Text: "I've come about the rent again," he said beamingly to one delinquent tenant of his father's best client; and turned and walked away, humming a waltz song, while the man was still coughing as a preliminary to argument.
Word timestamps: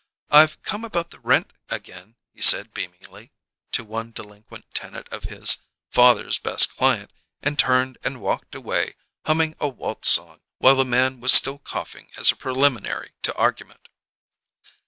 "I've 0.31 0.59
come 0.63 0.83
about 0.83 1.11
the 1.11 1.19
rent 1.19 1.53
again," 1.69 2.15
he 2.33 2.41
said 2.41 2.73
beamingly 2.73 3.29
to 3.73 3.83
one 3.83 4.09
delinquent 4.13 4.65
tenant 4.73 5.07
of 5.09 5.25
his 5.25 5.57
father's 5.91 6.39
best 6.39 6.75
client; 6.75 7.11
and 7.43 7.59
turned 7.59 7.99
and 8.03 8.19
walked 8.19 8.55
away, 8.55 8.95
humming 9.27 9.55
a 9.59 9.67
waltz 9.69 10.09
song, 10.09 10.41
while 10.57 10.77
the 10.77 10.85
man 10.85 11.19
was 11.19 11.33
still 11.33 11.59
coughing 11.59 12.09
as 12.17 12.31
a 12.31 12.35
preliminary 12.35 13.11
to 13.21 13.35
argument. 13.35 13.89